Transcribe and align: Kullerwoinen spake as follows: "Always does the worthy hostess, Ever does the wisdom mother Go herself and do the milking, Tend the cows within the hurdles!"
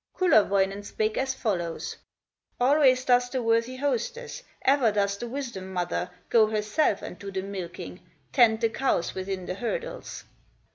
Kullerwoinen 0.17 0.83
spake 0.83 1.15
as 1.15 1.35
follows: 1.35 1.95
"Always 2.59 3.05
does 3.05 3.29
the 3.29 3.43
worthy 3.43 3.75
hostess, 3.77 4.41
Ever 4.63 4.91
does 4.91 5.15
the 5.19 5.27
wisdom 5.27 5.71
mother 5.71 6.09
Go 6.31 6.47
herself 6.47 7.03
and 7.03 7.19
do 7.19 7.31
the 7.31 7.43
milking, 7.43 7.99
Tend 8.33 8.61
the 8.61 8.69
cows 8.69 9.13
within 9.13 9.45
the 9.45 9.53
hurdles!" 9.53 10.23